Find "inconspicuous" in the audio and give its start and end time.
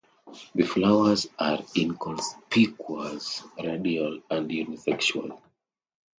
1.75-3.43